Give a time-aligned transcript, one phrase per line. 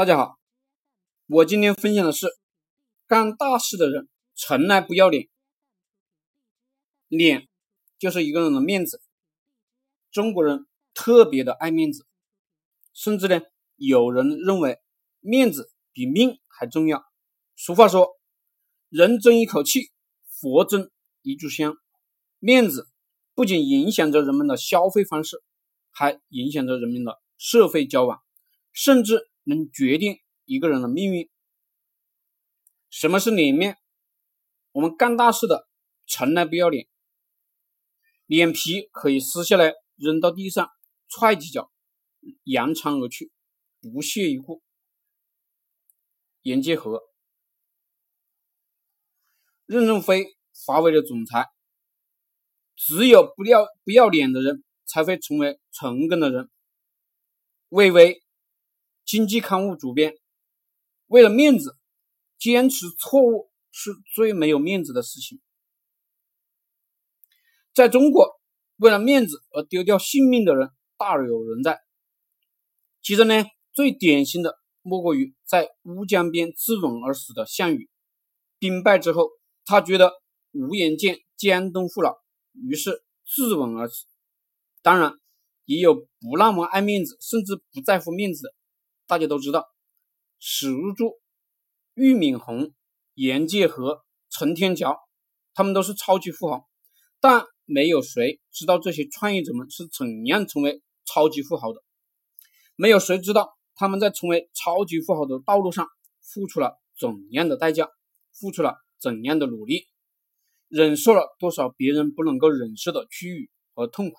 [0.00, 0.38] 大家好，
[1.26, 2.26] 我今天分享的是
[3.06, 5.28] 干大事的人从来不要脸，
[7.06, 7.46] 脸
[7.98, 9.02] 就是一个人的面子，
[10.10, 12.06] 中国人特别的爱面子，
[12.94, 13.42] 甚至呢，
[13.76, 14.78] 有人认为
[15.18, 17.04] 面子比命还重要。
[17.54, 18.08] 俗话说，
[18.88, 19.90] 人争一口气，
[20.30, 20.90] 佛争
[21.20, 21.76] 一炷香。
[22.38, 22.88] 面子
[23.34, 25.42] 不仅影响着人们的消费方式，
[25.90, 28.18] 还影响着人们的社会交往，
[28.72, 29.29] 甚至。
[29.50, 31.28] 能决定一个人的命运。
[32.88, 33.76] 什么是脸面？
[34.72, 35.68] 我们干大事的
[36.06, 36.86] 从来不要脸，
[38.26, 40.70] 脸皮可以撕下来扔到地上，
[41.08, 41.70] 踹几脚，
[42.44, 43.32] 扬长而去，
[43.80, 44.62] 不屑一顾。
[46.42, 47.02] 严介和、
[49.66, 50.24] 任正非，
[50.64, 51.48] 华为的总裁，
[52.76, 56.48] 只有不要不要脸的人，才会成为成功的人。
[57.68, 58.22] 魏巍。
[59.10, 60.16] 经济刊物主编，
[61.08, 61.76] 为了面子，
[62.38, 65.40] 坚持错误是最没有面子的事情。
[67.74, 68.40] 在中国，
[68.76, 71.80] 为了面子而丢掉性命的人大有人在。
[73.02, 77.90] 其中呢，最典型的莫过于在乌江边自刎而死的项羽。
[78.60, 79.28] 兵败之后，
[79.64, 80.12] 他觉得
[80.52, 82.14] 无颜见江东父老，
[82.52, 84.06] 于是自刎而死。
[84.82, 85.18] 当然，
[85.64, 88.54] 也有不那么爱面子，甚至不在乎面子的。
[89.10, 89.66] 大家都知道，
[90.38, 91.18] 史如柱、
[91.94, 92.72] 俞敏洪、
[93.14, 95.00] 严介和、陈天桥，
[95.52, 96.68] 他们都是超级富豪，
[97.18, 101.82] 但没有谁知道这些创业者们是怎样成为超级富豪的，
[102.76, 105.88] 没有谁知道他们在成为超级富豪的道路上
[106.22, 107.88] 付出了怎样的代价，
[108.32, 109.88] 付出了怎样的努力，
[110.68, 114.16] 忍受了多少别人不能够忍受的屈辱和痛苦。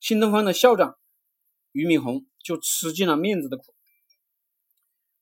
[0.00, 0.96] 新东方的校长
[1.72, 2.24] 俞敏洪。
[2.46, 3.74] 就吃尽了面子的苦。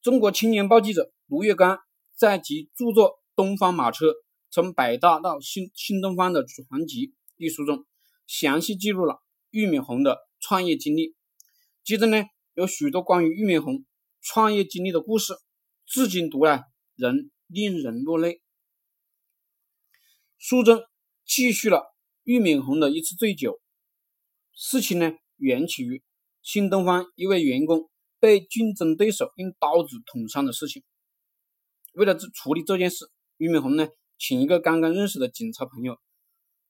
[0.02, 1.78] 中国青年报记者卢月刚
[2.14, 4.12] 在其著作《东方马车：
[4.50, 7.86] 从百大到新新东方的传奇》一书中，
[8.26, 11.16] 详细记录了俞敏洪的创业经历。
[11.82, 13.86] 其中呢，有许多关于俞敏洪
[14.20, 15.32] 创业经历的故事，
[15.86, 18.42] 至今读来仍令人落泪。
[20.36, 20.82] 书中
[21.24, 21.82] 记叙了
[22.24, 23.62] 俞敏洪的一次醉酒，
[24.52, 26.02] 事情呢，缘起于。
[26.44, 27.90] 新东方一位员工
[28.20, 30.84] 被竞争对手用刀子捅伤的事情，
[31.94, 33.88] 为了处理这件事，俞敏洪呢，
[34.18, 35.98] 请一个刚刚认识的警察朋友，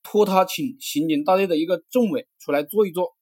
[0.04, 3.16] 托他请刑警大队的一个政委出来坐一坐。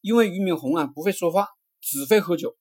[0.00, 1.46] 因为俞敏洪啊不会说话，
[1.80, 2.56] 只会喝酒，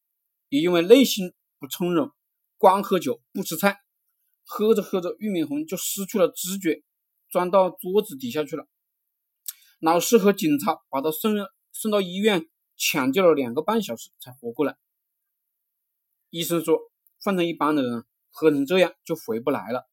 [0.50, 2.12] 也因为内心不从容，
[2.59, 3.78] 光喝酒不吃菜，
[4.44, 6.83] 喝着喝着，俞敏洪就失去了知觉，
[7.31, 8.68] 钻到桌子底下去了。
[9.79, 11.33] 老师和警察把他送
[11.72, 12.45] 送到医院。
[12.84, 14.75] 抢救了两个半小时才活过来。
[16.31, 16.80] 医生说，
[17.24, 19.88] 换成一般的人，喝成这样就回不来了。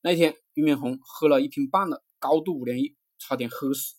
[0.00, 3.94] 那天，俞敏洪喝了一瓶半的高度五粮液，差点喝死。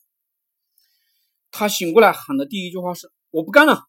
[1.52, 3.84] 他醒过来喊的第一句话是：“我不干了。”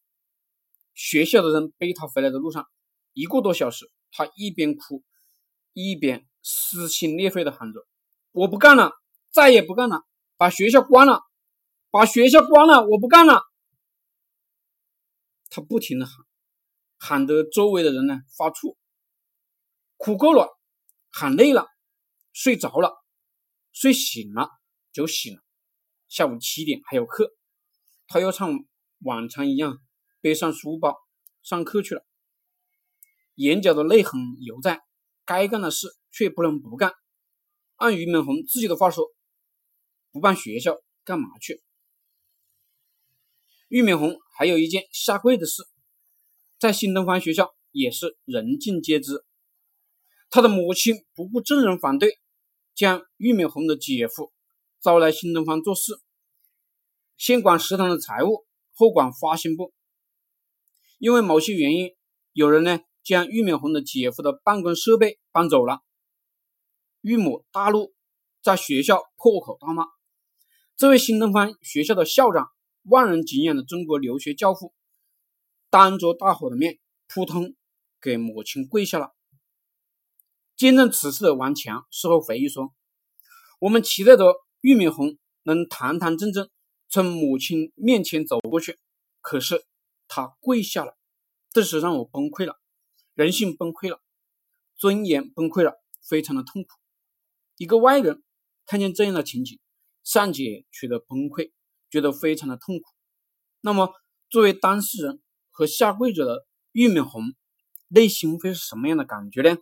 [0.93, 2.69] 学校的人背他回来的路上，
[3.15, 5.03] 一个多小时，他一边哭
[5.73, 7.87] 一边撕心裂肺的喊着
[8.33, 8.93] ：“我不干了，
[9.33, 10.03] 再也不干了，
[10.37, 11.23] 把学校关了，
[11.91, 13.41] 把学校关了，我不干了。”
[15.55, 16.17] 他不停的喊，
[16.99, 18.77] 喊得周围的人呢发怵。
[19.97, 20.49] 哭够了，
[21.13, 21.69] 喊累了，
[22.33, 22.93] 睡着了，
[23.73, 24.51] 睡醒了
[24.93, 25.41] 就醒了。
[26.09, 27.31] 下午七点还有课，
[28.09, 28.51] 他又像
[28.99, 29.79] 往常一样
[30.21, 30.97] 背上书包
[31.45, 32.05] 上课去了。
[33.37, 34.81] 眼角的泪痕犹在，
[35.25, 36.93] 该干的事却不能不干。
[37.77, 39.07] 按俞敏洪自己的话说，
[40.11, 41.64] 不办学校干嘛去？
[43.75, 45.65] 俞敏洪还有一件下跪的事，
[46.61, 49.25] 在新东方学校也是人尽皆知。
[50.31, 52.21] 他的母亲不顾众人反对，
[52.77, 54.33] 将俞敏洪的姐夫
[54.81, 55.99] 招来新东方做事，
[57.17, 58.47] 先管食堂的财务，
[58.77, 59.75] 后管发行部。
[60.99, 61.91] 因为某些原因，
[62.33, 65.81] 有人呢将俞敏洪的姐夫的办公设备搬走了，
[67.01, 67.93] 俞母大怒，
[68.41, 69.85] 在学校破口大骂。
[70.77, 72.54] 这位新东方学校的校长。
[72.85, 74.75] 万人敬仰的中国留学教父，
[75.71, 76.79] 当着大伙的面，
[77.09, 77.55] 扑通
[77.99, 79.15] 给母亲跪下了。
[80.55, 82.75] 见证此事的王强事后回忆说
[83.59, 86.51] ：“我们期待着俞敏洪能堂堂正正
[86.91, 88.79] 从母亲面前走过去，
[89.23, 89.65] 可是
[90.07, 90.95] 他跪下了，
[91.55, 92.61] 顿时让我崩溃了，
[93.15, 94.03] 人性崩溃了，
[94.77, 95.73] 尊严崩溃了，
[96.07, 96.69] 非常的痛苦。
[97.57, 98.23] 一个外人
[98.67, 99.59] 看见这样的情景，
[100.03, 101.53] 尚且觉得崩溃。”
[101.95, 102.87] 觉得非常的痛苦。
[103.61, 103.95] 那么，
[104.29, 107.23] 作为当事人和下跪者的俞敏洪
[107.87, 109.59] 内心会是什么样的感觉呢？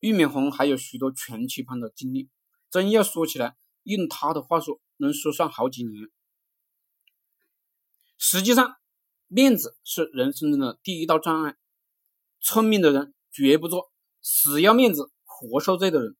[0.00, 2.30] 俞敏洪还有许多全期盼的经历，
[2.70, 6.08] 真要说起来，用他的话说，能说上好几年。
[8.16, 8.78] 实际上，
[9.26, 11.58] 面子是人生中的第一道障碍。
[12.40, 13.92] 聪明的人绝不做
[14.22, 16.16] 死要面子活受罪的人。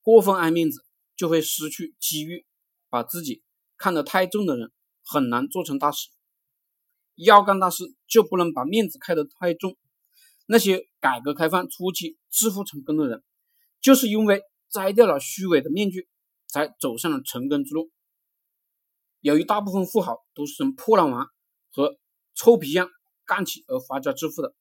[0.00, 0.86] 过分爱面子，
[1.16, 2.46] 就会失去机遇。
[2.94, 3.42] 把自己
[3.76, 4.70] 看得太重的人，
[5.02, 6.10] 很难做成大事。
[7.16, 9.76] 要干大事，就不能把面子看得太重。
[10.46, 13.24] 那些改革开放初期致富成功的人，
[13.80, 16.08] 就是因为摘掉了虚伪的面具，
[16.46, 17.90] 才走上了成功之路。
[19.18, 21.26] 有一大部分富豪都是从破烂王
[21.72, 21.98] 和
[22.36, 22.88] 臭皮匠
[23.24, 24.54] 干起而发家致富的。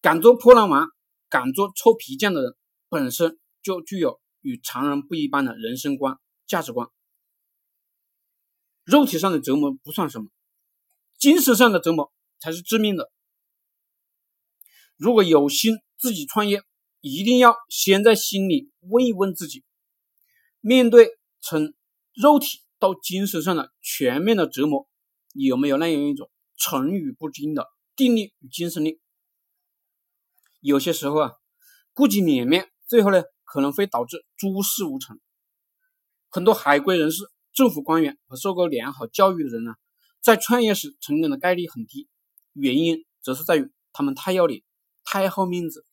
[0.00, 0.88] 敢做破烂王、
[1.28, 2.56] 敢做臭皮匠的人，
[2.88, 6.88] 本身就具有与常人不一般的人生观、价值观。
[8.82, 10.30] 肉体上的折磨不算什么，
[11.18, 12.10] 精神上的折磨
[12.40, 13.12] 才是致命的。
[14.96, 16.62] 如果有心自己创业，
[17.00, 19.62] 一定要先在心里问一问自己：
[20.60, 21.10] 面对
[21.40, 21.74] 从
[22.14, 24.88] 肉体到精神上的全面的折磨，
[25.34, 28.98] 有没有那样一种成与不惊的定力与精神力？
[30.60, 31.32] 有些时候啊，
[31.92, 35.20] 顾及脸面，最后呢可能会导致诸事无成。
[36.38, 39.74] 很多海归人士、政府官员和受过良好教育的人呢，
[40.20, 42.06] 在创业时成功的概率很低，
[42.52, 44.62] 原因则是在于他们太要脸、
[45.02, 45.84] 太好面子。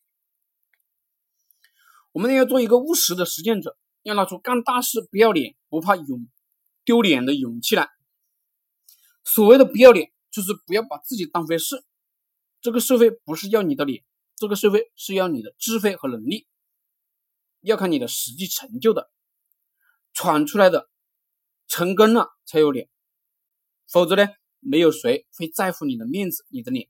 [2.12, 6.28] 我们要做一个务实的实践者，要拿出干大事不要脸、不怕勇。
[6.84, 7.90] 丢脸的勇气来。
[9.24, 11.84] 所谓的不要脸，就是不要把自己当回事。
[12.62, 14.04] 这个社会不是要你的脸，
[14.36, 16.46] 这个社会是要你的智慧和能力，
[17.62, 19.10] 要看你的实际成就的，
[20.16, 20.90] 闯出来的，
[21.68, 22.90] 成功了才有脸，
[23.92, 24.30] 否则呢，
[24.62, 26.88] 没有谁会在乎你的面子，你的脸。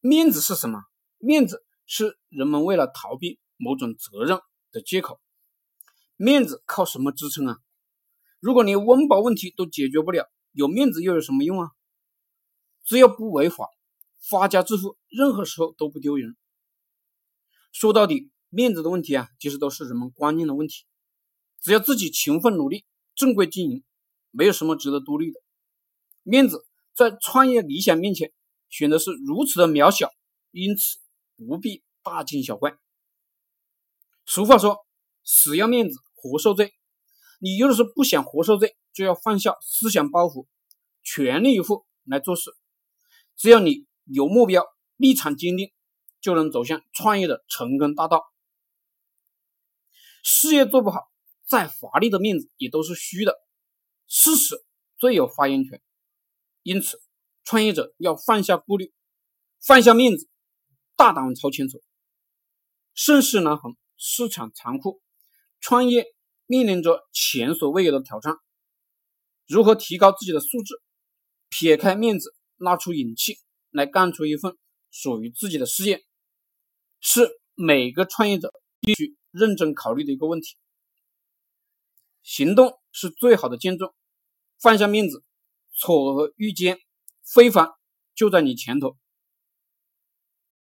[0.00, 0.82] 面子是什么？
[1.16, 4.38] 面子是人们为了逃避某种责任
[4.70, 5.18] 的借口。
[6.16, 7.58] 面子靠什么支撑啊？
[8.38, 11.70] 如果连温饱问题都解决不了，有面子又有什么用啊？
[12.84, 13.66] 只要不违法，
[14.28, 16.36] 发家致富，任何时候都不丢人。
[17.72, 20.84] 说到底，面子的问题啊，其实都是人们观念的问题。
[21.60, 22.84] 只要自己勤奋努力，
[23.14, 23.84] 正规经营，
[24.30, 25.40] 没有什么值得多虑的。
[26.22, 28.32] 面子在创业理想面前
[28.68, 30.10] 显得是如此的渺小，
[30.50, 30.98] 因此
[31.36, 32.76] 不必大惊小怪。
[34.26, 34.78] 俗话说
[35.24, 36.72] ：“死要面子活受罪。”
[37.42, 40.46] 你要是不想活受罪，就要放下思想包袱，
[41.02, 42.54] 全力以赴来做事。
[43.34, 44.62] 只要你有目标，
[44.96, 45.72] 立场坚定，
[46.20, 48.24] 就能走向创业的成功大道。
[50.22, 51.10] 事业做不好，
[51.50, 53.34] 再华丽的面子也都是虚的。
[54.06, 54.64] 事实
[54.96, 55.82] 最有发言权。
[56.62, 57.00] 因此，
[57.42, 58.94] 创业者要放下顾虑，
[59.60, 60.28] 放下面子，
[60.96, 61.80] 大胆朝前走。
[62.94, 65.02] 盛世难逢，市场残酷，
[65.60, 66.06] 创业。
[66.46, 68.34] 面临着前所未有的挑战，
[69.46, 70.74] 如何提高自己的素质，
[71.48, 73.38] 撇开面子，拿出勇气
[73.70, 74.58] 来干出一份
[74.90, 76.04] 属于自己的事业，
[76.98, 80.56] 是每个创业者必须认真考虑的一个问题。
[82.22, 83.92] 行动是最好的见证，
[84.60, 85.24] 放下面子，
[85.72, 86.78] 错愕遇见，
[87.24, 87.70] 非凡
[88.14, 88.96] 就在你前头。